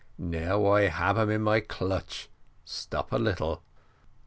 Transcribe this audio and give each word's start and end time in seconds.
Now, 0.17 0.65
I 0.65 0.87
hab 0.87 1.15
them 1.17 1.29
in 1.29 1.43
my 1.43 1.59
clutch 1.59 2.27
stop 2.65 3.11
a 3.11 3.17
little." 3.19 3.61